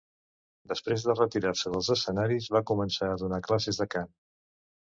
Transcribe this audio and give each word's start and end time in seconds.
Després 0.71 1.03
de 1.09 1.15
retirar-se 1.19 1.73
dels 1.75 1.91
escenaris 1.97 2.49
va 2.57 2.65
començar 2.73 3.11
a 3.13 3.21
donar 3.25 3.41
classes 3.49 3.83
de 3.83 3.89
cant. 3.97 4.11